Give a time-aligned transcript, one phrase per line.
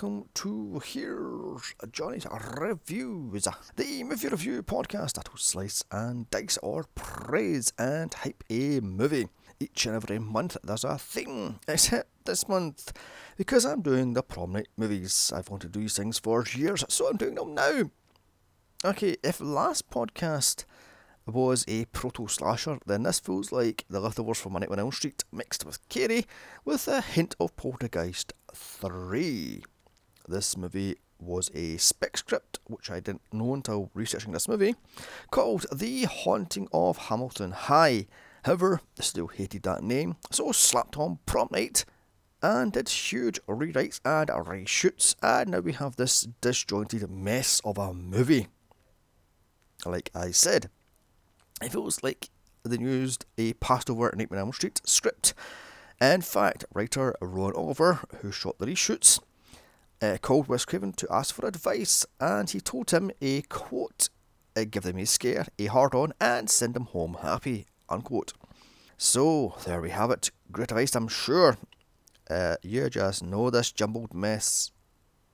[0.00, 2.24] welcome to Here's Johnny's
[2.56, 8.78] Reviews, the movie review podcast that will slice and dice or praise and hype a
[8.78, 9.26] movie.
[9.58, 12.92] Each and every month there's a theme, except this month,
[13.36, 15.32] because I'm doing the prom night movies.
[15.34, 17.90] I've wanted to do these things for years, so I'm doing them now.
[18.84, 20.64] Okay, if last podcast
[21.26, 24.92] was a proto slasher, then this feels like the leftovers from A Night on Elm
[24.92, 26.26] Street mixed with Carrie
[26.64, 29.64] with a hint of Poltergeist 3.
[30.28, 34.74] This movie was a spec script, which I didn't know until researching this movie,
[35.30, 38.06] called The Haunting of Hamilton High.
[38.44, 41.86] However, I still hated that name, so slapped on prom night
[42.42, 47.94] and did huge rewrites and reshoots, and now we have this disjointed mess of a
[47.94, 48.48] movie.
[49.86, 50.68] Like I said,
[51.62, 52.28] if it feels like
[52.64, 55.32] they used a passed over Nightmare on Elm Street script.
[56.00, 59.20] In fact, writer Ron Oliver, who shot the reshoots,
[60.00, 64.08] uh, called Wes Craven to ask for advice, and he told him a quote,
[64.56, 68.32] uh, give them a scare, a hard on, and send them home happy, unquote.
[68.96, 70.30] So, there we have it.
[70.50, 71.58] Great advice, I'm sure.
[72.28, 74.70] Uh, you just know this jumbled mess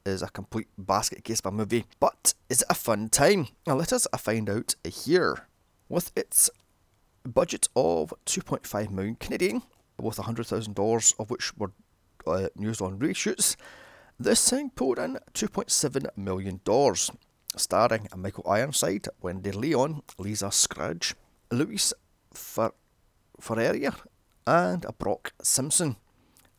[0.06, 3.48] is a complete basket case of a movie, but is it a fun time?
[3.66, 5.46] Now, let us find out here
[5.88, 6.50] with its
[7.24, 9.62] budget of 2.5 million Canadian,
[9.98, 11.72] with $100,000 of which were
[12.26, 13.56] uh, used on reshoots.
[14.18, 16.60] This thing pulled in $2.7 million,
[17.56, 21.14] starring Michael Ironside, Wendy Lyon, Lisa Scruggs,
[21.50, 21.92] Louis
[22.32, 22.74] Fer-
[23.40, 23.96] Ferreira,
[24.46, 25.96] and Brock Simpson.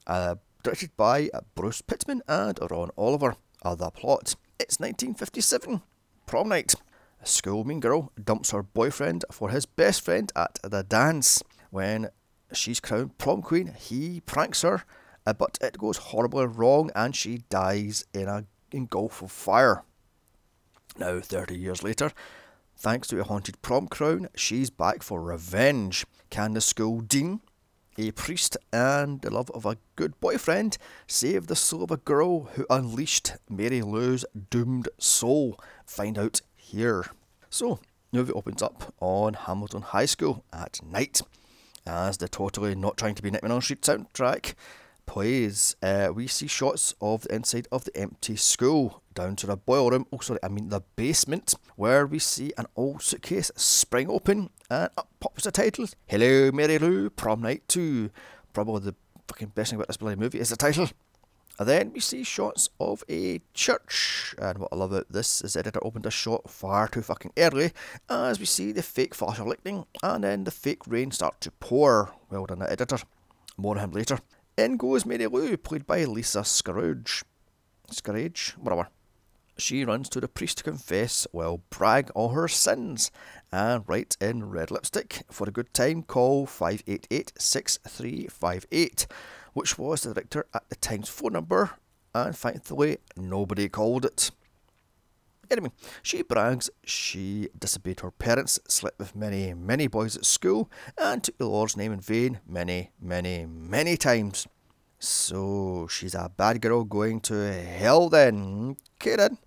[0.05, 3.35] Uh, directed by Bruce Pittman and Ron Oliver.
[3.63, 4.35] Other plot.
[4.59, 5.81] It's 1957,
[6.25, 6.75] prom night.
[7.21, 11.41] A school mean girl dumps her boyfriend for his best friend at the dance.
[11.71, 12.09] When
[12.53, 14.83] she's crowned prom queen, he pranks her,
[15.25, 19.83] uh, but it goes horribly wrong and she dies in a in gulf of fire.
[20.97, 22.11] Now, 30 years later,
[22.77, 26.05] thanks to a haunted prom crown, she's back for revenge.
[26.29, 27.41] Can the school dean,
[27.97, 30.77] a priest, and the love of a good boyfriend
[31.07, 35.59] save the soul of a girl who unleashed Mary Lou's doomed soul?
[35.85, 37.07] Find out here.
[37.49, 37.79] So,
[38.11, 41.21] movie opens up on Hamilton High School at night
[41.85, 44.55] as the totally not trying to be Nightmare on Street soundtrack
[45.05, 45.75] plays.
[45.81, 49.91] Uh, we see shots of the inside of the empty school down to the boiler
[49.91, 50.07] room.
[50.11, 54.89] Oh, sorry, I mean the basement, where we see an old suitcase spring open and
[54.97, 58.09] up pops the title Hello, Mary Lou, Prom Night 2.
[58.53, 58.95] Probably the
[59.27, 60.89] fucking best thing about this bloody movie is the title.
[61.57, 64.35] And then we see shots of a church.
[64.37, 67.31] And what I love about this is the editor opened a shot far too fucking
[67.37, 67.71] early
[68.09, 71.51] as we see the fake flash of lightning and then the fake rain start to
[71.51, 72.13] pour.
[72.29, 72.97] Well done, the editor.
[73.57, 74.19] More on him later.
[74.57, 77.23] In goes Mary Lou, played by Lisa Scrooge.
[77.89, 78.55] Scrooge?
[78.57, 78.87] Whatever.
[79.57, 83.11] She runs to the priest to confess, well, brag all her sins,
[83.51, 89.07] and write in red lipstick for a good time call 588 6358
[89.55, 91.71] which was the director at the time's phone number,
[92.13, 94.29] and thankfully nobody called it.
[95.49, 101.23] Anyway, she brags she disobeyed her parents, slept with many, many boys at school, and
[101.23, 104.47] took the Lord's name in vain many, many, many times.
[104.99, 108.77] So she's a bad girl going to hell then.
[109.01, 109.37] Okay then.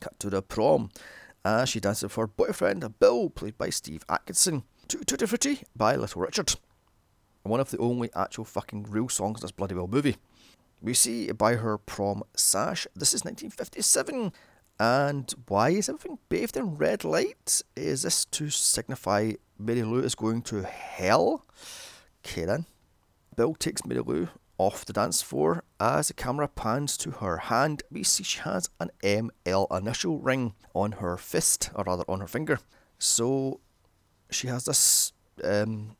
[0.00, 0.90] Cut to the prom.
[1.44, 5.96] As she dances with her boyfriend, Bill, played by Steve Atkinson, to Tutti Frutti by
[5.96, 6.54] Little Richard
[7.42, 10.16] one of the only actual fucking real songs in this bloody well movie.
[10.80, 12.86] We see by her prom sash.
[12.94, 14.32] This is 1957.
[14.82, 17.62] And why is everything bathed in red light?
[17.76, 21.46] Is this to signify Mary Lou is going to hell?
[22.26, 22.66] Okay then.
[23.36, 24.28] Bill takes Mary Lou
[24.58, 25.62] off the dance floor.
[25.78, 30.54] As the camera pans to her hand, we see she has an ML initial ring
[30.74, 32.58] on her fist, or rather on her finger.
[32.98, 33.60] So
[34.32, 35.12] she has this
[35.44, 35.96] um,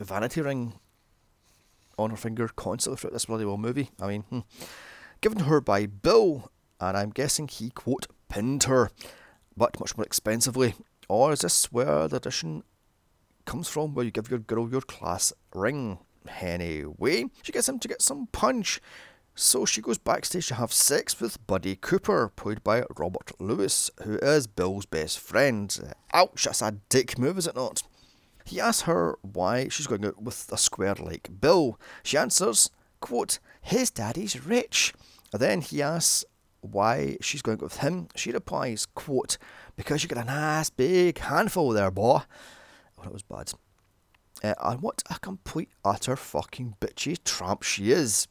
[0.00, 0.72] vanity ring
[1.96, 3.90] on her finger constantly throughout this bloody well movie.
[4.00, 4.40] I mean, hmm.
[5.20, 6.50] given to her by Bill,
[6.88, 8.90] and I'm guessing he quote pinned her,
[9.56, 10.74] but much more expensively.
[11.08, 12.64] Or is this where the addition
[13.44, 15.98] comes from, where you give your girl your class ring?
[16.40, 18.80] Anyway, she gets him to get some punch.
[19.34, 24.18] So she goes backstage to have sex with Buddy Cooper, played by Robert Lewis, who
[24.18, 25.94] is Bill's best friend.
[26.12, 27.82] Ouch, that's a dick move, is it not?
[28.44, 31.78] He asks her why she's going out with a square like Bill.
[32.02, 32.70] She answers,
[33.00, 34.92] quote, his daddy's rich.
[35.32, 36.24] And then he asks
[36.62, 38.08] why she's going with him.
[38.16, 39.36] She replies, quote,
[39.76, 42.20] because you got a nice big handful there, boy.
[42.98, 43.52] Oh, that was bad.
[44.42, 48.26] Uh, and what a complete, utter fucking bitchy tramp she is.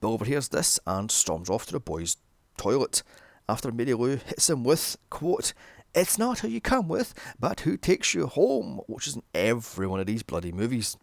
[0.00, 2.16] Bill overhears this and storms off to the boys'
[2.56, 3.02] toilet
[3.48, 5.54] after Mary Lou hits him with, quote,
[5.94, 9.86] It's not who you come with, but who takes you home, which is in every
[9.86, 10.96] one of these bloody movies.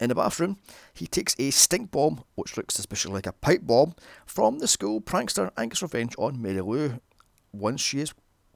[0.00, 0.58] In the bathroom,
[0.92, 3.94] he takes a stink bomb, which looks suspiciously like a pipe bomb,
[4.26, 7.00] from the school prankster and gets revenge on Mary Lou
[7.52, 8.12] once she is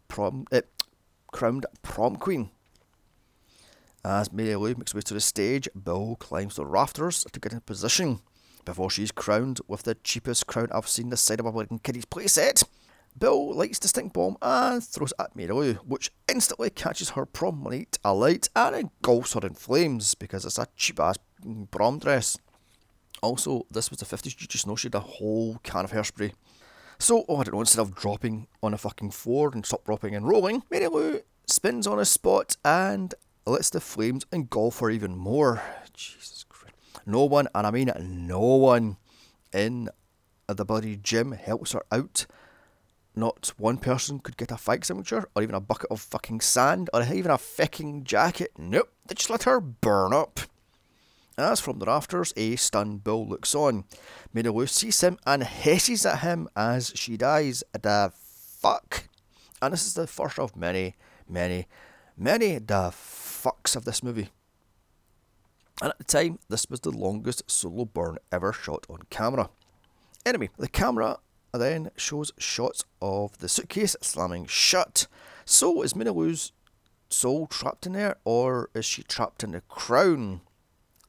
[0.09, 0.63] prom, uh,
[1.31, 2.51] crowned prom queen.
[4.05, 7.53] As Mary Lou makes her way to the stage, Bill climbs the rafters to get
[7.53, 8.21] in position
[8.65, 12.05] before she's crowned with the cheapest crown I've seen this side of a wedding kiddie's
[12.05, 12.65] playset.
[13.19, 17.27] Bill lights the stink bomb and throws it at Mary Lou, which instantly catches her
[17.27, 21.17] prom night alight and engulfs her in flames because it's a cheap ass
[21.71, 22.39] prom dress.
[23.23, 26.33] Also, this was the 50s, you just know she had a whole can of hairspray.
[27.01, 30.15] So, oh, I don't know, instead of dropping on a fucking floor and stop dropping
[30.15, 33.15] and rolling, Mary Lou spins on a spot and
[33.47, 35.63] lets the flames engulf her even more.
[35.93, 36.75] Jesus Christ.
[37.07, 38.99] No one, and I mean no one,
[39.53, 39.89] in
[40.47, 42.27] the bloody gym helps her out.
[43.17, 46.89] Not one person could get a fire extinguisher, or even a bucket of fucking sand,
[46.93, 48.53] or even a fucking jacket.
[48.57, 50.41] Nope, they just let her burn up.
[51.39, 53.85] As from the rafters, a stunned Bill looks on.
[54.35, 57.63] Mary sees him and hisses at him as she dies.
[57.73, 59.09] The fuck?
[59.63, 60.97] And this is the first of many,
[61.29, 61.69] many,
[62.17, 64.31] many the fucks of this movie.
[65.81, 69.49] And at the time, this was the longest solo burn ever shot on camera.
[70.27, 71.19] Anyway, the camera
[71.55, 75.07] then shows shots of the suitcase slamming shut.
[75.45, 76.37] So is Mary
[77.11, 80.41] soul trapped in there, or is she trapped in the crown?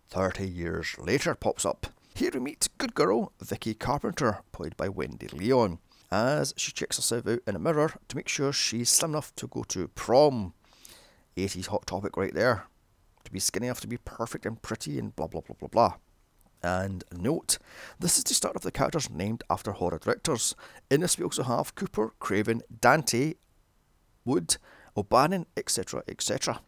[0.10, 1.88] 30 years later pops up.
[2.16, 5.80] Here we meet good girl Vicky Carpenter, played by Wendy Lyon,
[6.12, 9.48] as she checks herself out in a mirror to make sure she's slim enough to
[9.48, 10.54] go to prom.
[11.38, 12.66] 80s hot topic right there.
[13.26, 15.94] To be skinny enough to be perfect and pretty and blah blah blah blah blah.
[16.62, 17.58] And note,
[18.00, 20.56] this is the start of the characters named after horror directors.
[20.90, 23.36] In this we also have Cooper, Craven, Dante,
[24.26, 24.58] Wood,
[24.98, 26.04] O'Bannon, etc.
[26.08, 26.62] etc.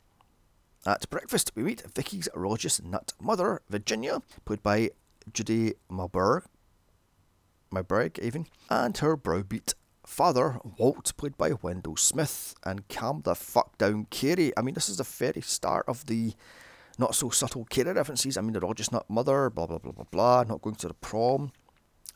[0.86, 4.90] At breakfast, we meet Vicky's religious nut mother, Virginia, played by
[5.32, 6.46] Judy Malberg,
[7.72, 9.76] Malberg even, and her browbeat
[10.06, 14.52] father, Walt, played by Wendell Smith, and calm the fuck down Carrie.
[14.58, 16.34] I mean, this is the very start of the
[16.98, 18.36] not so subtle Carrie references.
[18.36, 20.96] I mean, the religious nut mother, blah blah blah blah blah, not going to the
[20.96, 21.52] prom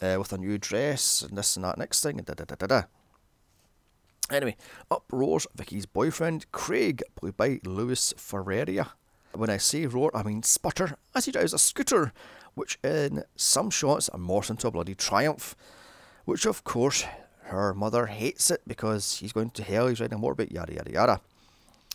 [0.01, 2.55] uh, with a new dress, and this and that next thing, and da da da
[2.55, 2.83] da da.
[4.31, 4.55] Anyway,
[4.89, 8.93] up roars Vicky's boyfriend, Craig, played by Louis Ferreira.
[9.33, 12.11] When I say roar, I mean sputter, as he drives a scooter,
[12.55, 15.55] which in some shots morphs into a bloody triumph.
[16.23, 17.05] Which, of course,
[17.43, 20.91] her mother hates it because he's going to hell, he's riding a motorbike, yada yada
[20.91, 21.21] yada.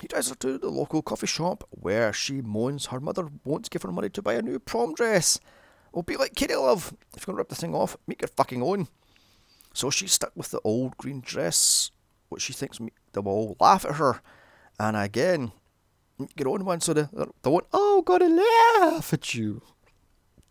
[0.00, 3.82] He drives her to the local coffee shop where she moans her mother won't give
[3.82, 5.40] her money to buy a new prom dress.
[5.92, 6.94] Well, be like Kitty Love.
[7.16, 8.86] If you're going to rip the thing off, make your fucking own.
[9.74, 11.90] So she's stuck with the old green dress
[12.30, 14.22] what she thinks they will all laugh at her.
[14.78, 15.52] And again,
[16.36, 17.06] get on one so they,
[17.44, 19.62] won't, oh, gotta laugh at you.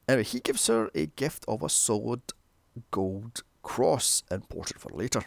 [0.07, 2.21] Anyway, he gives her a gift of a solid
[2.91, 5.23] gold cross portrait for later.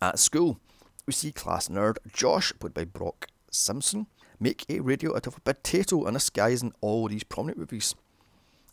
[0.00, 0.58] At school,
[1.06, 4.06] we see class nerd Josh, played by Brock Simpson,
[4.40, 7.94] make a radio out of a potato and this guy's in all these prominent movies.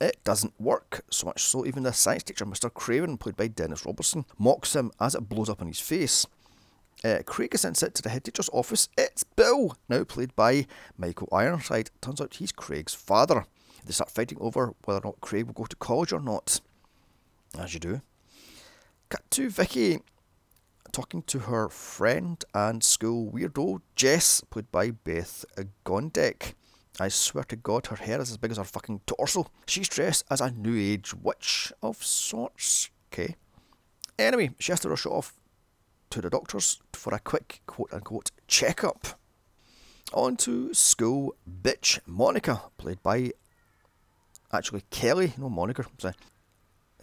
[0.02, 2.74] It doesn't work, so much so even the science teacher, Mr.
[2.74, 6.26] Craven, played by Dennis Robertson, mocks him as it blows up in his face.
[7.06, 8.90] Uh, Craig is sent to the head teacher's office.
[8.98, 10.66] It's Bill, now played by
[10.98, 11.92] Michael Ironside.
[12.02, 13.46] Turns out he's Craig's father.
[13.86, 16.62] They start fighting over whether or not Craig will go to college or not.
[17.60, 18.02] As you do.
[19.10, 20.00] Cut to Vicky
[20.92, 25.46] talking to her friend and school weirdo, Jess, played by Beth
[25.86, 26.54] Gondek.
[27.00, 29.48] I swear to God, her hair is as big as her fucking torso.
[29.66, 32.90] She's dressed as a new age witch of sorts.
[33.12, 33.36] Okay.
[34.20, 35.34] Anyway, she has to rush off
[36.10, 39.08] to the doctor's for a quick quote unquote checkup.
[40.14, 43.32] On to school bitch Monica, played by
[44.52, 46.16] actually Kelly, no Monica, sorry.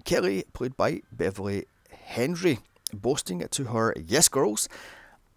[0.04, 2.58] Kelly, played by Beverly Henry,
[2.92, 4.68] boasting to her yes girls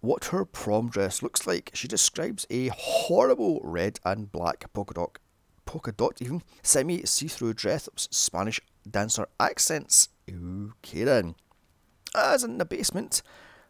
[0.02, 1.70] what her prom dress looks like.
[1.72, 5.18] She describes a horrible red and black polka dot,
[5.64, 10.10] polka dot even, semi see-through dress with Spanish dancer accents.
[10.28, 11.36] Okay then.
[12.14, 13.22] As in the basement,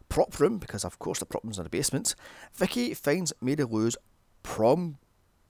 [0.09, 2.15] prop room, because of course the prop room's in the basement,
[2.53, 3.95] Vicky finds Mary Lou's
[4.41, 4.97] prom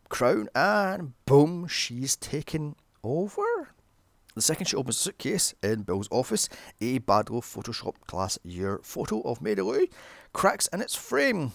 [0.09, 3.73] crown and boom, she's taken over.
[4.35, 6.49] The second she opens the suitcase in Bill's office,
[6.81, 9.87] a badly photoshopped class year photo of Mary Lou
[10.33, 11.51] cracks in its frame.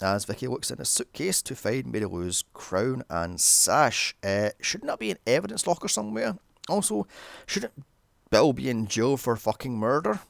[0.00, 4.88] As Vicky looks in a suitcase to find Mary Lou's crown and sash, uh, shouldn't
[4.88, 6.36] that be an evidence locker somewhere?
[6.68, 7.06] Also,
[7.46, 7.84] shouldn't
[8.30, 10.20] Bill be in jail for fucking murder?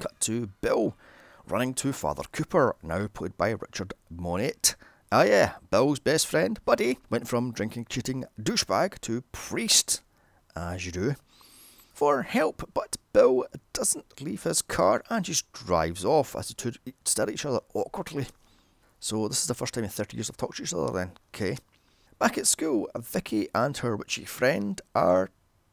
[0.00, 0.94] Cut to Bill
[1.50, 4.76] running to Father Cooper, now played by Richard Monette.
[5.10, 10.02] Ah, yeah, Bill's best friend, Buddy, went from drinking, cheating douchebag to priest,
[10.56, 11.14] Uh, as you do,
[11.92, 16.72] for help, but Bill doesn't leave his car and just drives off as the two
[17.04, 18.26] stare at each other awkwardly.
[19.00, 21.12] So, this is the first time in 30 years they've talked to each other then,
[21.34, 21.56] okay?
[22.18, 25.30] Back at school, Vicky and her witchy friend are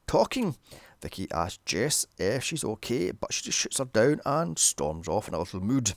[0.08, 0.56] talking.
[1.02, 5.28] Vicky asks Jess if she's okay, but she just shoots her down and storms off
[5.28, 5.94] in a little mood.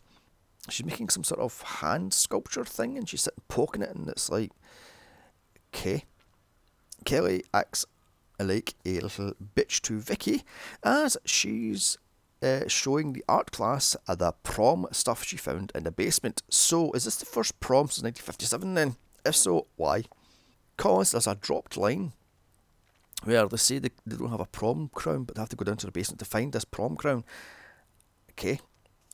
[0.68, 4.30] She's making some sort of hand sculpture thing and she's sitting poking it, and it's
[4.30, 4.52] like,
[5.75, 6.04] okay.
[7.04, 7.87] Kelly acts
[8.38, 10.42] like a little bitch to Vicky
[10.83, 11.99] as she's
[12.42, 16.42] uh, showing the art class uh, the prom stuff she found in the basement.
[16.49, 18.97] So, is this the first prom since 1957 then?
[19.25, 20.04] If so, why?
[20.76, 22.12] Cause there's a dropped line
[23.25, 25.64] where they say they, they don't have a prom crown, but they have to go
[25.64, 27.25] down to the basement to find this prom crown.
[28.33, 28.61] Okay.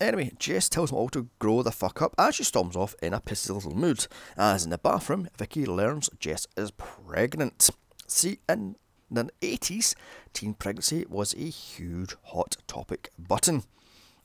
[0.01, 3.15] Anyway, Jess tells them all to grow the fuck up as she storms off in
[3.15, 4.07] a pissy little mood.
[4.37, 7.71] As in the bathroom, Vicky learns Jess is pregnant.
[8.07, 8.77] See, in
[9.11, 9.95] the 80s,
[10.33, 13.63] teen pregnancy was a huge hot topic button.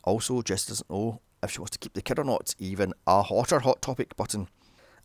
[0.04, 3.24] Also, Jess doesn't know if she wants to keep the kid or not, even a
[3.24, 4.48] hotter hot topic button.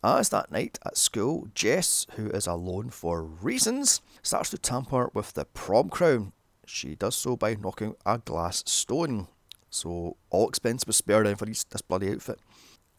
[0.03, 5.33] As that night at school, Jess, who is alone for reasons, starts to tamper with
[5.33, 6.31] the prom crown.
[6.65, 9.27] She does so by knocking a glass stone.
[9.69, 12.39] So all expense was spared in for this bloody outfit.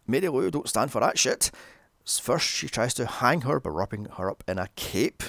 [0.07, 1.51] Mary Lou don't stand for that shit.
[2.05, 5.23] First, she tries to hang her by wrapping her up in a cape.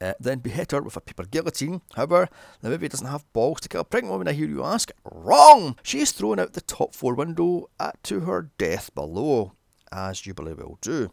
[0.00, 1.80] Uh, then behead her with a paper guillotine.
[1.94, 2.28] However,
[2.60, 4.90] the movie doesn't have balls to kill a pregnant woman, I hear you ask.
[5.04, 5.78] Wrong!
[5.82, 9.52] She is thrown out the top floor window at, to her death below
[9.92, 11.10] as Jubilee will do.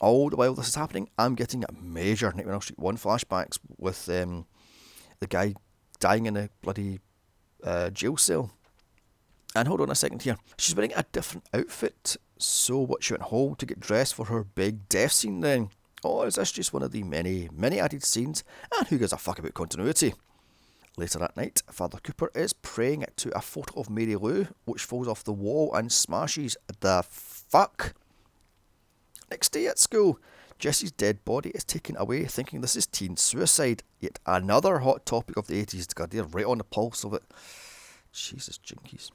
[0.00, 4.08] All the while this is happening, I'm getting a major Nightmare Street 1 flashbacks with
[4.08, 4.46] um,
[5.18, 5.54] the guy
[5.98, 7.00] dying in a bloody
[7.62, 8.50] uh, jail cell.
[9.54, 10.36] And hold on a second here.
[10.56, 12.16] She's wearing a different outfit.
[12.38, 15.70] So what, she went home to get dressed for her big death scene then?
[16.04, 18.42] Oh, or is this just one of the many, many added scenes?
[18.76, 20.14] And who gives a fuck about continuity?
[20.96, 25.08] Later that night, Father Cooper is praying to a photo of Mary Lou, which falls
[25.08, 27.94] off the wall and smashes the fuck.
[29.30, 30.18] Next day at school,
[30.58, 33.82] Jesse's dead body is taken away, thinking this is teen suicide.
[33.98, 35.94] Yet another hot topic of the 80s.
[35.94, 37.22] God, they're right on the pulse of it.
[38.12, 39.10] Jesus, jinkies.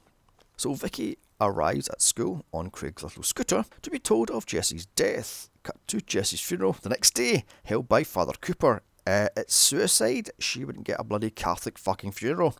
[0.56, 5.50] So Vicky arrives at school on Craig's little scooter to be told of Jesse's death.
[5.66, 10.30] Cut to Jesse's funeral the next day, held by Father Cooper uh, it's suicide.
[10.38, 12.56] She wouldn't get a bloody Catholic fucking funeral.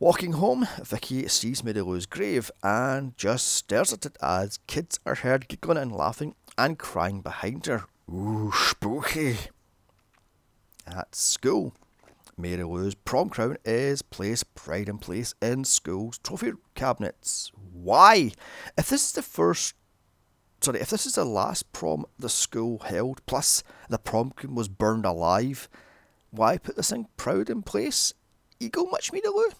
[0.00, 5.14] Walking home, Vicky sees Mary Lou's grave and just stares at it as kids are
[5.14, 7.84] heard giggling and laughing and crying behind her.
[8.12, 9.36] Ooh, spooky.
[10.84, 11.74] At school,
[12.36, 17.52] Mary Lou's prom crown is placed pride in place in school's trophy cabinets.
[17.72, 18.32] Why?
[18.76, 19.74] If this is the first
[20.60, 24.68] sorry, if this is the last prom the school held, plus the prom queen was
[24.68, 25.68] burned alive,
[26.30, 28.12] why put this thing proud in place?
[28.60, 29.50] Ego much me to?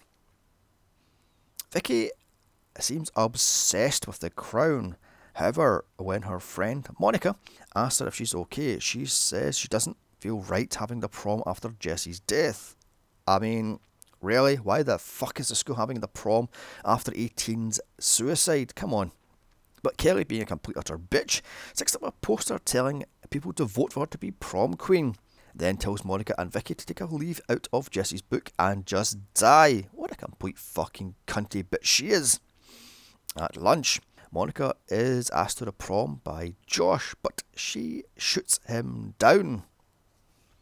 [1.71, 2.09] Vicky
[2.79, 4.97] seems obsessed with the crown.
[5.33, 7.35] However, when her friend Monica
[7.75, 11.75] asks her if she's okay, she says she doesn't feel right having the prom after
[11.79, 12.75] Jesse's death.
[13.27, 13.79] I mean,
[14.21, 14.55] really?
[14.55, 16.49] Why the fuck is the school having the prom
[16.83, 18.75] after 18's suicide?
[18.75, 19.11] Come on.
[19.85, 21.41] But Kelly, being a complete utter bitch,
[21.75, 25.13] sticks up a poster telling people to vote for her to be prom queen.
[25.53, 29.19] Then tells Monica and Vicky to take a leave out of Jesse's book and just
[29.35, 29.89] die.
[29.91, 32.39] What a complete fucking cunty bitch she is.
[33.37, 34.01] At lunch,
[34.31, 39.65] Monica is asked to the prom by Josh, but she shoots him down.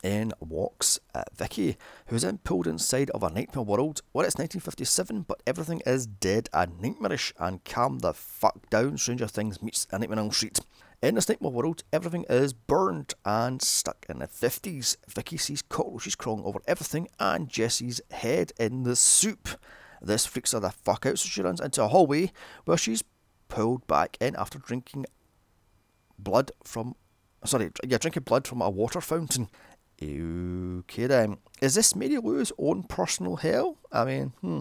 [0.04, 5.22] In walks uh, Vicky, who's then pulled inside of a nightmare world where it's 1957,
[5.22, 8.98] but everything is dead and nightmarish and calm the fuck down.
[8.98, 10.60] Stranger Things meets a Nightmare on Elm Street.
[11.02, 14.98] In this nightmare world, everything is burned and stuck in the 50s.
[15.08, 19.48] Vicky sees cockroaches crawling over everything and Jesse's head in the soup.
[20.02, 22.34] This freaks her the fuck out, so she runs into a hallway
[22.66, 23.06] where she's
[23.48, 25.06] pulled back in after drinking
[26.20, 26.96] blood from
[27.46, 29.50] sorry, yeah, drinking blood from a water fountain.
[30.80, 31.38] Okay then.
[31.62, 33.78] Is this Mary Lou's own personal hell?
[33.92, 34.60] I mean, hmm.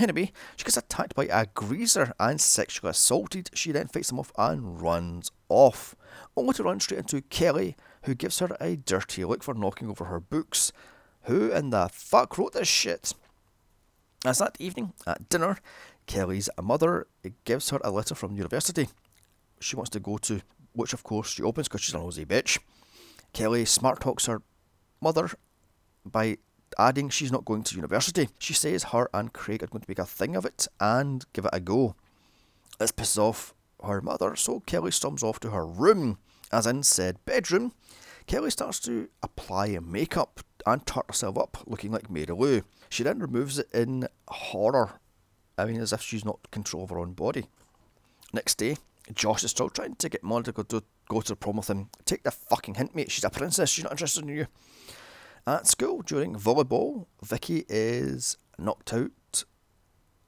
[0.00, 3.50] Anyway, she gets attacked by a greaser and sexually assaulted.
[3.54, 5.96] She then fights him off and runs off,
[6.36, 10.04] only to run straight into Kelly, who gives her a dirty look for knocking over
[10.04, 10.72] her books.
[11.22, 13.14] Who in the fuck wrote this shit?
[14.24, 15.58] As that evening at dinner,
[16.06, 17.08] Kelly's mother
[17.44, 18.88] gives her a letter from university
[19.60, 20.40] she wants to go to,
[20.72, 22.58] which of course she opens because she's a nosy bitch.
[23.32, 24.42] Kelly smart talks her
[25.00, 25.30] mother
[26.04, 26.38] by
[26.78, 28.28] adding she's not going to university.
[28.38, 31.44] She says her and Craig are going to make a thing of it and give
[31.44, 31.94] it a go.
[32.78, 33.54] This pisses off
[33.84, 36.18] her mother, so Kelly storms off to her room.
[36.52, 37.72] As in said bedroom,
[38.26, 42.62] Kelly starts to apply makeup and tart herself up, looking like Mary Lou.
[42.88, 45.00] She then removes it in horror.
[45.56, 47.46] I mean, as if she's not control of her own body.
[48.32, 48.76] Next day,
[49.14, 51.90] Josh is still trying to get Monica to go to the prom with him.
[52.04, 53.10] Take the fucking hint, mate.
[53.10, 53.68] She's a princess.
[53.68, 54.46] She's not interested in you.
[55.46, 59.44] At school, during volleyball, Vicky is knocked out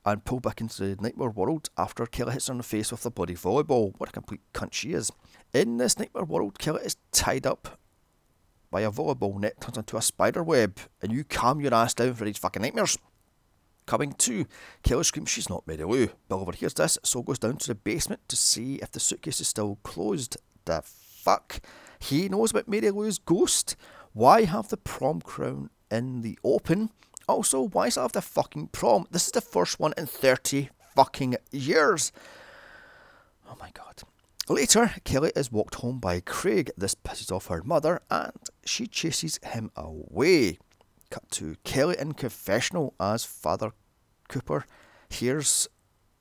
[0.05, 3.07] and pulled back into the nightmare world after Kelly hits her in the face with
[3.07, 3.93] a bloody volleyball.
[3.99, 5.13] What a complete cunt she is.
[5.55, 7.79] In this nightmare world, Kelly is tied up
[8.73, 12.15] by a volleyball net turns into a spider web, and you calm your ass down
[12.15, 12.99] for these fucking nightmares.
[13.87, 14.47] Coming to,
[14.83, 16.09] Kelly screams she's not Mary Lou.
[16.29, 19.47] Bill overhears this, so goes down to the basement to see if the suitcase is
[19.47, 20.37] still closed.
[20.65, 21.61] The fuck?
[21.99, 23.77] He knows about Mary Lou's ghost.
[24.13, 26.91] Why have the prom crown in the open?
[27.29, 29.07] Also, why still have the fucking prom?
[29.11, 32.13] This is the first one in 30 fucking years.
[33.49, 34.03] Oh my god.
[34.49, 36.71] Later, Kelly is walked home by Craig.
[36.77, 38.33] This pisses off her mother and
[38.65, 40.59] she chases him away.
[41.11, 43.73] Cut to Kelly in confessional as Father
[44.29, 44.67] Cooper
[45.09, 45.69] hears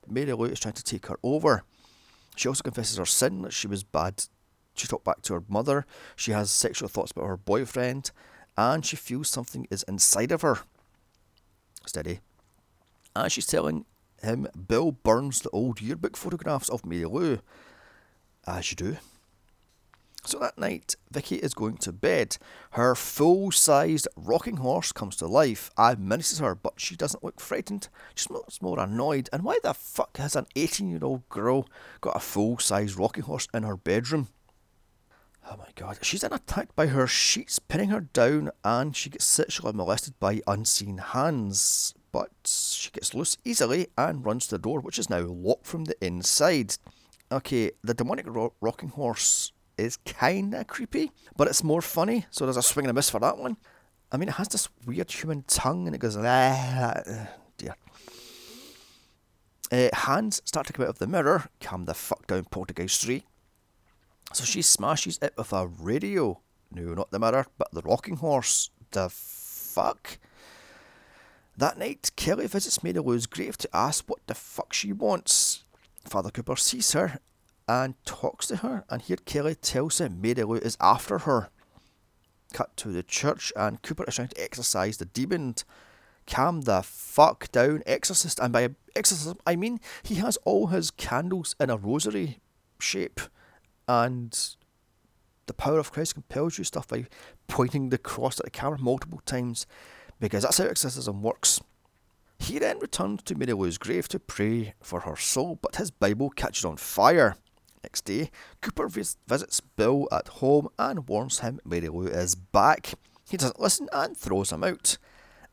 [0.07, 1.63] Mary Lou is trying to take her over.
[2.36, 4.25] She also confesses her sin that she was bad.
[4.73, 5.85] She talked back to her mother.
[6.15, 8.11] She has sexual thoughts about her boyfriend,
[8.57, 10.59] and she feels something is inside of her.
[11.85, 12.19] Steady.
[13.15, 13.85] As she's telling
[14.21, 17.39] him, Bill burns the old yearbook photographs of Mary Lou
[18.47, 18.97] as you do.
[20.23, 22.37] So that night, Vicky is going to bed.
[22.72, 27.39] Her full sized rocking horse comes to life and menaces her, but she doesn't look
[27.39, 27.89] frightened.
[28.13, 29.29] She looks more annoyed.
[29.33, 31.67] And why the fuck has an 18 year old girl
[32.01, 34.27] got a full sized rocking horse in her bedroom?
[35.49, 35.99] Oh my god.
[36.01, 40.41] She's then attacked by her sheets, pinning her down, and she gets sexually molested by
[40.47, 41.93] unseen hands.
[42.11, 45.85] But she gets loose easily and runs to the door, which is now locked from
[45.85, 46.77] the inside
[47.31, 52.25] okay, the demonic ro- rocking horse is kind of creepy, but it's more funny.
[52.29, 53.57] So there's a swing and a miss for that one.
[54.11, 57.01] I mean, it has this weird human tongue and it goes, ah,
[57.57, 57.75] dear.
[59.71, 61.45] Uh, hands start to come out of the mirror.
[61.61, 63.23] Calm the fuck down, Poltergeist 3.
[64.33, 66.39] So she smashes it with a radio.
[66.72, 68.70] No, not the mirror, but the rocking horse.
[68.91, 70.20] The fuck?
[71.57, 75.63] That night, Kelly visits Mary Lou's grave to ask what the fuck she wants.
[76.05, 77.20] Father Cooper sees her
[77.67, 81.50] and talks to her, and here Kelly tells him Mary Lou is after her.
[82.53, 85.55] Cut to the church, and Cooper is trying to exorcise the demon.
[86.25, 88.39] Calm the fuck down, exorcist.
[88.39, 92.39] And by exorcism, I mean he has all his candles in a rosary
[92.79, 93.22] shape,
[93.91, 94.55] and
[95.47, 97.07] the power of Christ compels you stuff by
[97.47, 99.67] pointing the cross at the camera multiple times,
[100.17, 101.59] because that's how exorcism works.
[102.39, 106.29] He then returns to Mary Lou's grave to pray for her soul, but his Bible
[106.29, 107.35] catches on fire.
[107.83, 112.93] Next day, Cooper vis- visits Bill at home and warns him Mary Lou is back.
[113.29, 114.97] He doesn't listen and throws him out.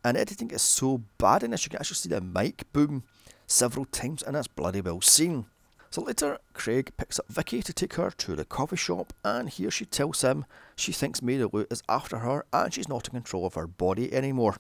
[0.05, 3.03] And editing is so bad in this, you can actually see the mic boom
[3.48, 5.46] several times in this bloody well scene.
[5.90, 9.70] So later, Craig picks up Vicky to take her to the coffee shop, and here
[9.70, 10.44] she tells him
[10.77, 14.12] she thinks Mary Lou is after her and she's not in control of her body
[14.12, 14.57] anymore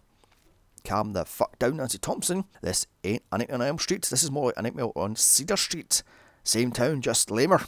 [0.88, 2.44] calm the fuck down, Nancy Thompson.
[2.62, 4.06] This ain't a nightmare on Elm Street.
[4.06, 6.02] This is more like a nightmare on Cedar Street.
[6.44, 7.60] Same town, just lamer.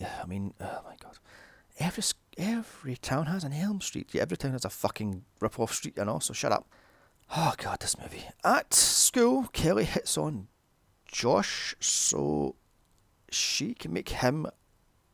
[0.00, 1.18] I mean, oh my god.
[1.78, 2.02] Every
[2.36, 4.08] every town has an Elm Street.
[4.12, 6.68] Yeah, every town has a fucking rip-off street, you know, so shut up.
[7.36, 8.24] Oh god, this movie.
[8.44, 10.48] At school, Kelly hits on
[11.14, 12.56] Josh so
[13.30, 14.48] she can make him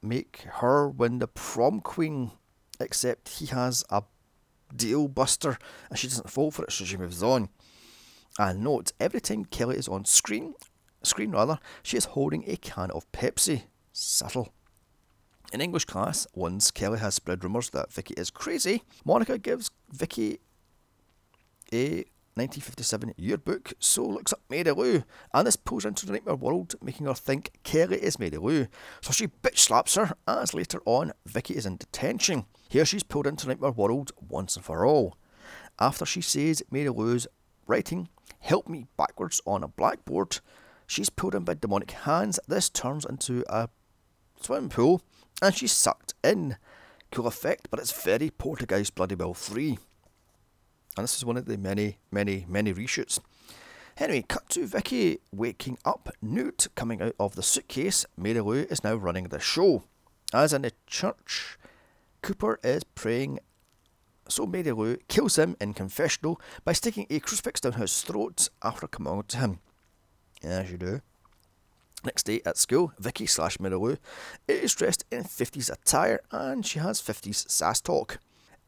[0.01, 2.31] make her win the prom queen,
[2.81, 4.05] except he has a
[4.75, 5.59] deal buster,
[5.91, 7.51] and she doesn't fall for it, so she moves on.
[8.39, 10.55] And note, every time Kelly is on screen,
[11.03, 13.65] screen rather, she is holding a can of Pepsi.
[13.93, 14.55] Subtle.
[15.53, 20.41] In English class, once Kelly has spread rumours that Vicky is crazy, Monica gives Vicky
[21.71, 25.03] a 1957 yearbook, so looks up Mary Lou,
[25.35, 28.67] and this pulls into the nightmare world, making her think Kelly is Mary Lou.
[29.01, 32.47] So she bitch slaps her, as later on, Vicky is in detention.
[32.69, 35.17] Here she's pulled into the nightmare world once and for all.
[35.79, 37.27] After she says Mary Lou's
[37.67, 40.39] writing, help me backwards on a blackboard,
[40.87, 42.39] she's pulled in by demonic hands.
[42.47, 43.69] This turns into a
[44.41, 45.03] swimming pool,
[45.43, 46.57] and she's sucked in.
[47.11, 49.79] Cool effect, but it's very Poltergeist Bloody Well 3.
[51.01, 53.21] And this is one of the many, many, many reshoots.
[53.97, 56.11] Anyway, cut to Vicky waking up.
[56.21, 58.05] Newt coming out of the suitcase.
[58.19, 59.85] Mary Lou is now running the show.
[60.35, 61.57] As in the church,
[62.21, 63.39] Cooper is praying
[64.29, 68.87] so Mary Lou kills him in confessional by sticking a crucifix down his throat after
[68.87, 69.61] coming on to him.
[70.43, 71.01] As you do.
[72.05, 73.97] Next day at school, Vicky slash Mary Lou
[74.47, 78.19] is dressed in 50s attire and she has 50s sass talk.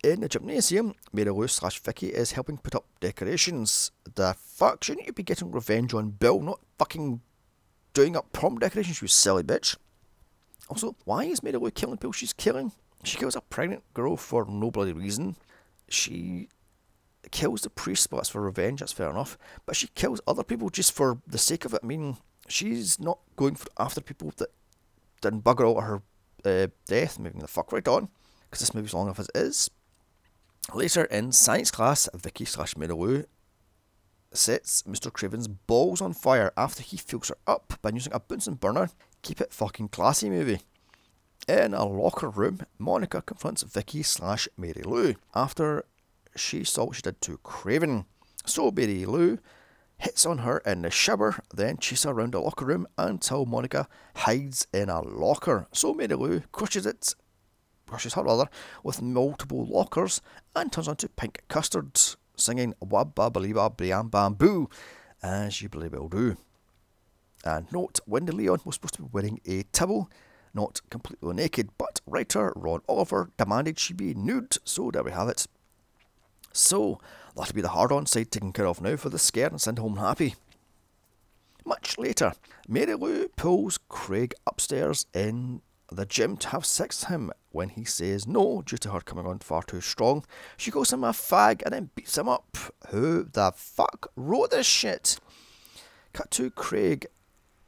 [0.02, 3.92] In the gymnasium, Mary slash Vicky is helping put up decorations.
[4.16, 4.82] The fuck?
[4.82, 7.20] Shouldn't you be getting revenge on Bill, not fucking
[7.94, 9.76] doing up prom decorations, you silly bitch?
[10.68, 12.72] Also, why is Mary Lou killing people she's killing?
[13.04, 15.36] She kills a pregnant girl for no bloody reason.
[15.88, 16.48] She
[17.30, 19.38] kills the priest, but that's for revenge, that's fair enough.
[19.66, 21.80] But she kills other people just for the sake of it.
[21.82, 22.16] I mean,
[22.48, 24.50] she's not going for, after people that
[25.20, 26.02] didn't bugger out her
[26.44, 28.08] uh, death, moving the fuck right on,
[28.50, 29.70] because this movie's long enough as it is.
[30.72, 33.24] Later in science class, Vicky slash Mary Lou
[34.32, 35.12] sets Mr.
[35.12, 38.88] Craven's balls on fire after he fuels her up by using a Bunsen burner.
[39.22, 40.60] Keep it fucking classy, movie.
[41.48, 45.84] In a locker room, Monica confronts Vicky slash Mary Lou after
[46.36, 48.06] she saw what she did to Craven.
[48.46, 49.38] So Mary Lou
[49.98, 54.66] hits on her in the shower, then chases around the locker room until Monica hides
[54.72, 55.66] in a locker.
[55.72, 57.14] So Mary Lou crushes it,
[57.92, 58.48] crushes her rather,
[58.82, 60.22] with multiple lockers
[60.56, 64.70] and turns onto pink custards, singing Wabba Baliba Briam Bamboo,
[65.22, 66.38] as you believe will do.
[67.44, 70.08] And note, Wendy Lyon was supposed to be wearing a towel,
[70.54, 75.28] not completely naked, but writer Ron Oliver demanded she be nude, so there we have
[75.28, 75.46] it.
[76.50, 76.98] So,
[77.36, 79.78] that'll be the hard on side taken care of now for the scare and send
[79.78, 80.34] home happy.
[81.66, 82.32] Much later,
[82.66, 85.60] Mary Lou pulls Craig upstairs in
[85.96, 87.32] the gym to have sex with him.
[87.50, 90.24] When he says no, due to her coming on far too strong,
[90.56, 92.56] she calls him a fag and then beats him up.
[92.88, 95.18] Who the fuck wrote this shit?
[96.12, 97.06] Cut to Craig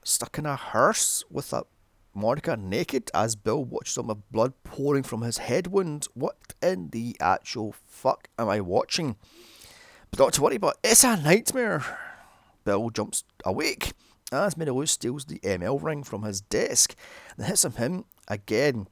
[0.03, 1.65] stuck in a hearse with a
[2.15, 6.07] Monica naked as Bill watches him with blood pouring from his head wound.
[6.15, 9.17] What in the actual fuck am I watching?
[10.11, 11.85] But not to worry about, it's a nightmare.
[12.65, 13.93] Bill jumps awake
[14.35, 16.95] as Mary steals the ML ring from his desk
[17.37, 18.89] and hits him, him again.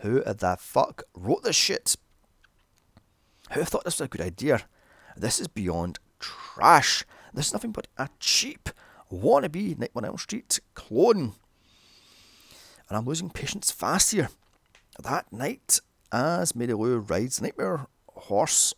[0.00, 1.96] Who the fuck wrote this shit?
[3.52, 4.62] Who thought this was a good idea?
[5.16, 7.04] This is beyond trash.
[7.32, 8.68] This is nothing but a cheap
[9.10, 11.34] wannabe Night on Elm Street clone
[12.92, 14.28] and I'm losing patience fast here.
[15.02, 15.80] That night,
[16.12, 18.74] as Mary Lou rides nightmare horse,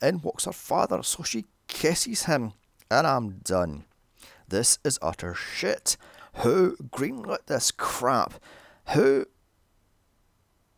[0.00, 2.54] in walks her father, so she kisses him,
[2.90, 3.84] and I'm done.
[4.50, 5.96] This is utter shit.
[6.36, 8.34] Who greenlit this crap?
[8.94, 9.26] Who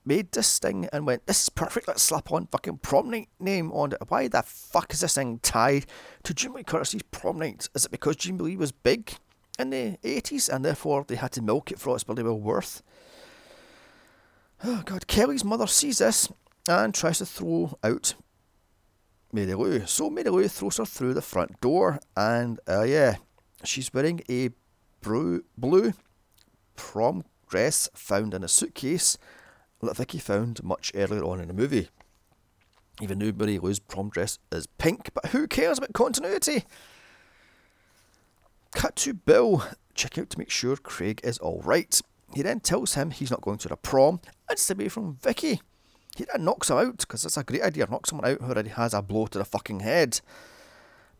[0.05, 3.71] made this thing and went, this is perfect, let's slap on fucking prom night name
[3.73, 3.99] on it.
[4.09, 5.87] Why the fuck is this thing tied
[6.23, 7.69] to Jamie Lee Curtis's prom night?
[7.75, 9.15] Is it because Jamie Lee was big?
[9.59, 12.83] in the 80s, and therefore they had to milk it for its bloody well worth.
[14.65, 16.31] Oh God, Kelly's mother sees this
[16.69, 18.15] and tries to throw out
[19.33, 19.85] Mary Lou.
[19.87, 23.17] So Mary Lou throws her through the front door, and uh, yeah,
[23.65, 24.51] she's wearing a
[25.03, 25.93] blue,
[26.77, 29.19] prom dress found in a suitcase
[29.83, 31.89] that Vicky found much earlier on in the movie.
[33.01, 36.65] Even though Mary Lou's prom dress is pink, but who cares about continuity?
[38.75, 39.65] Cut to Bill.
[39.95, 42.01] Check out to make sure Craig is alright.
[42.35, 45.61] He then tells him he's not going to the prom and stay away from Vicky.
[46.17, 47.87] He then knocks him out because that's a great idea.
[47.91, 50.21] Knock someone out who already has a blow to the fucking head.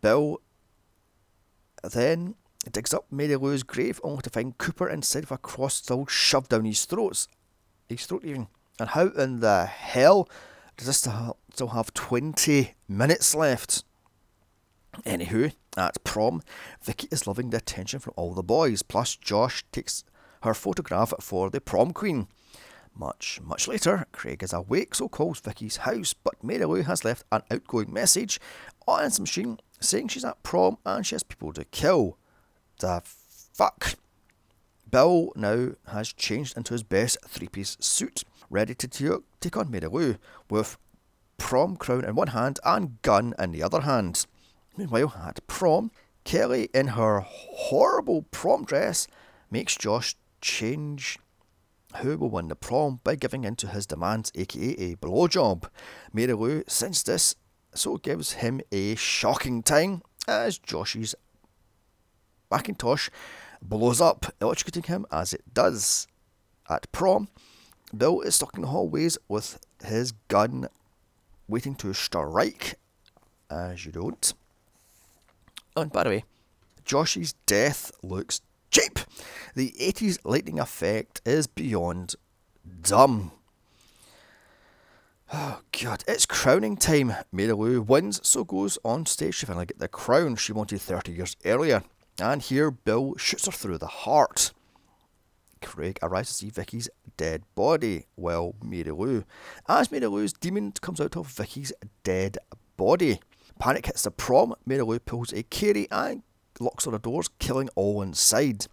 [0.01, 0.41] Bill
[1.91, 5.75] then he digs up Mary Lou's grave only to find Cooper inside of a cross
[5.75, 7.27] still shoved down his throat.
[7.89, 8.47] His throat even.
[8.79, 10.29] And how in the hell
[10.77, 13.85] does this still have 20 minutes left?
[15.05, 16.43] Anywho, at prom,
[16.83, 20.05] Vicky is loving the attention from all the boys, plus Josh takes
[20.43, 22.29] her photograph for the prom queen.
[22.95, 27.25] Much, much later, Craig is awake, so calls Vicky's house, but Mary Lou has left
[27.33, 28.39] an outgoing message
[28.87, 32.19] on his machine saying she's at prom and she has people to kill.
[32.79, 33.95] The fuck?
[34.91, 39.89] Bill now has changed into his best three piece suit, ready to take on Mary
[39.89, 40.17] Lou,
[40.51, 40.77] with
[41.39, 44.27] prom crown in one hand and gun in the other hand.
[44.77, 45.91] Meanwhile, at prom,
[46.25, 49.07] Kelly, in her horrible prom dress,
[49.51, 51.19] makes Josh change
[51.97, 55.69] who will win the prom by giving in to his demands, aka a blowjob.
[56.13, 57.37] Mary Lou sensed this,
[57.75, 61.15] so it gives him a shocking time as Josh's
[62.51, 63.09] Macintosh
[63.63, 66.07] blows up, electrocuting him as it does.
[66.69, 67.29] At prom,
[67.97, 70.69] Bill is stuck in the hallways with his gun
[71.49, 72.79] waiting to strike,
[73.51, 74.33] as you don't.
[75.77, 76.25] And by the way,
[76.85, 78.99] Josh's death looks cheap.
[79.55, 82.17] The 80s lightning effect is beyond
[82.83, 83.33] dumb.
[85.35, 87.15] Oh god, it's crowning time.
[87.33, 91.13] Mary Lou wins, so goes on stage to finally get the crown she wanted 30
[91.13, 91.83] years earlier.
[92.21, 94.53] And here Bill shoots her through the heart.
[95.63, 98.05] Craig arrives to see Vicky's dead body.
[98.15, 99.25] Well, Mary Lou.
[99.67, 101.73] As Mary Lou's demon comes out of Vicky's
[102.05, 102.37] dead
[102.77, 103.21] body.
[103.59, 104.55] Panic hits the prom.
[104.67, 106.23] Mary Lou pulls a Carrie and
[106.61, 108.67] locks all the doors, killing all inside.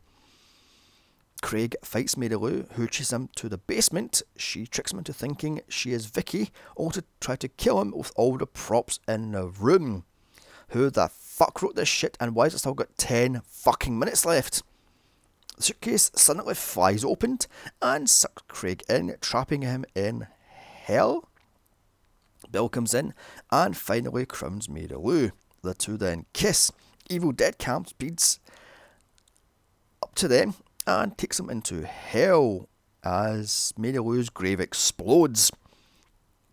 [1.41, 4.21] Craig fights Mary Lou, who chases him to the basement.
[4.36, 8.12] She tricks him into thinking she is Vicky, or to try to kill him with
[8.15, 10.06] all the props in the room.
[10.69, 14.25] Who the fuck wrote this shit and why has it still got 10 fucking minutes
[14.25, 14.62] left?
[15.58, 17.39] The suitcase suddenly flies open
[17.82, 21.30] and sucks Craig in, trapping him in hell.
[22.52, 23.13] Bill comes in
[23.52, 25.32] and finally crowns Mary Lou.
[25.63, 26.71] The two then kiss.
[27.10, 28.39] Evil Dead Camp speeds
[30.04, 30.54] up to them
[30.89, 32.67] and takes them into hell
[33.04, 35.52] as Mary grave explodes.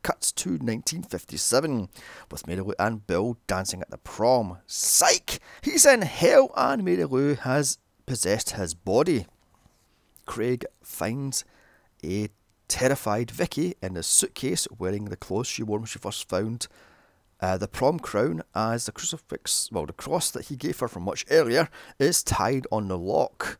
[0.03, 1.89] Cuts to 1957
[2.31, 4.59] with Mary and Bill dancing at the prom.
[4.67, 5.41] Psych!
[5.63, 9.27] He's in hell and Mary has possessed his body.
[10.27, 11.45] Craig finds
[12.05, 12.29] a
[12.69, 16.69] terrified Vicky in the suitcase wearing the clothes she wore when she first found
[17.41, 21.03] uh, the prom crown as the crucifix, well, the cross that he gave her from
[21.03, 21.69] much earlier,
[21.99, 23.59] is tied on the lock.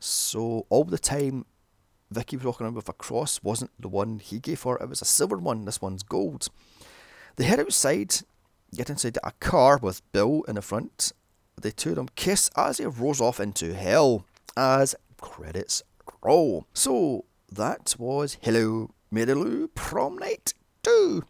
[0.00, 1.44] So all the time
[2.10, 5.02] Vicky was walking around with a cross wasn't the one he gave her, it was
[5.02, 6.48] a silver one, this one's gold.
[7.36, 8.14] They head outside,
[8.74, 11.12] get inside a car with Bill in the front.
[11.60, 14.24] The two of them kiss as he rolls off into hell
[14.56, 15.82] as credits
[16.22, 16.66] roll.
[16.74, 21.22] So that was Hello Mary Lou Prom Night 2.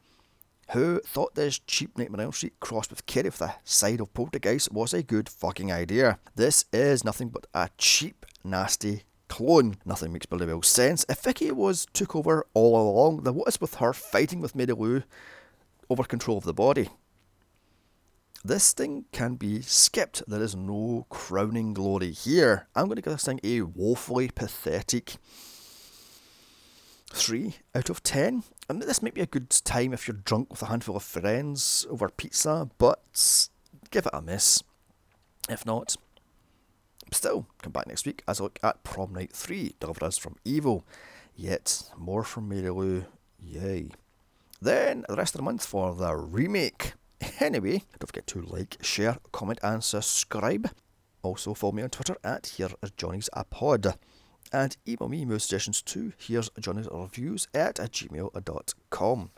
[0.73, 4.15] Who thought this cheap Nightmare on Elm Street crossed with Carrie with the side of
[4.15, 6.21] Poltergeist was a good fucking idea?
[6.37, 9.77] This is nothing but a cheap, nasty clone.
[9.85, 11.07] Nothing makes bloody well sense.
[11.09, 14.73] If Vicky was took over all along, then what is with her fighting with Mary
[14.73, 15.03] Lou
[15.89, 16.89] over control of the body?
[18.43, 20.23] This thing can be skipped.
[20.27, 22.69] There is no crowning glory here.
[22.75, 25.17] I'm going to give this thing a woefully pathetic
[27.13, 28.45] 3 out of 10.
[28.69, 31.87] And this might be a good time if you're drunk with a handful of friends
[31.91, 33.03] over pizza, but
[33.91, 34.63] give it a miss.
[35.49, 35.97] If not,
[37.13, 40.37] still, come back next week as I look at Prom Night 3, Deliver Us from
[40.45, 40.85] Evil.
[41.35, 43.05] Yet more from Mary Lou,
[43.39, 43.91] yay.
[44.61, 46.95] Then the rest of the month for the remake.
[47.39, 50.71] Anyway, don't forget to like, share, comment, and subscribe.
[51.23, 53.95] Also, follow me on Twitter at Here is Johnny's a Pod
[54.53, 59.31] and email me more suggestions to here's Johnny's reviews at gmail.com.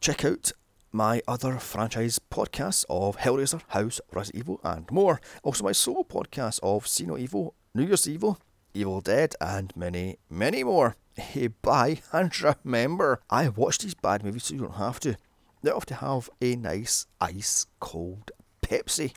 [0.00, 0.52] Check out
[0.98, 5.20] my other franchise podcasts of Hellraiser, House, Resident Evil, and more.
[5.44, 8.40] Also, my solo podcast of See No Evil, New Year's Evil,
[8.74, 10.96] Evil Dead, and many, many more.
[11.14, 15.16] Hey, bye, and remember, I watch these bad movies so you don't have to.
[15.62, 19.12] They have to have a nice, ice cold Pepsi.